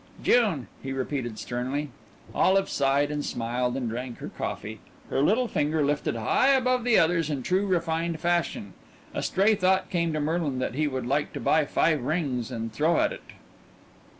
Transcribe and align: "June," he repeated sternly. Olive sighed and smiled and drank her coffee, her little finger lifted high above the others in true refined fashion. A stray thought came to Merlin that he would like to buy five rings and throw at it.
"June," 0.23 0.65
he 0.81 0.91
repeated 0.91 1.37
sternly. 1.37 1.89
Olive 2.33 2.67
sighed 2.67 3.11
and 3.11 3.23
smiled 3.23 3.77
and 3.77 3.87
drank 3.87 4.17
her 4.17 4.29
coffee, 4.29 4.79
her 5.11 5.21
little 5.21 5.47
finger 5.47 5.85
lifted 5.85 6.15
high 6.15 6.53
above 6.55 6.83
the 6.83 6.97
others 6.97 7.29
in 7.29 7.43
true 7.43 7.67
refined 7.67 8.19
fashion. 8.19 8.73
A 9.13 9.21
stray 9.21 9.53
thought 9.53 9.91
came 9.91 10.11
to 10.13 10.19
Merlin 10.19 10.57
that 10.57 10.73
he 10.73 10.87
would 10.87 11.05
like 11.05 11.33
to 11.33 11.39
buy 11.39 11.65
five 11.65 12.01
rings 12.01 12.49
and 12.49 12.73
throw 12.73 12.99
at 12.99 13.13
it. 13.13 13.21